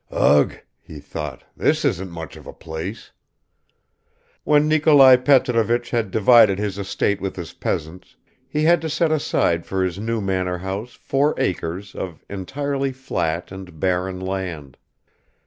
"Ugh!" 0.09 0.55
he 0.81 0.99
thought, 0.99 1.43
"this 1.55 1.85
isn't 1.85 2.09
much 2.09 2.35
of 2.35 2.47
a 2.47 2.53
place!" 2.53 3.11
When 4.43 4.67
Nikolai 4.67 5.17
Petrovich 5.17 5.91
had 5.91 6.09
divided 6.09 6.57
his 6.57 6.79
estate 6.79 7.21
with 7.21 7.35
his 7.35 7.53
peasants, 7.53 8.15
he 8.49 8.63
had 8.63 8.81
to 8.81 8.89
set 8.89 9.11
aside 9.11 9.63
for 9.63 9.83
his 9.83 9.99
new 9.99 10.19
manor 10.19 10.57
house 10.57 10.93
four 10.95 11.35
acres 11.37 11.93
of 11.93 12.25
entirely 12.31 12.91
flat 12.91 13.51
and 13.51 13.79
barren 13.79 14.19
land. 14.19 14.75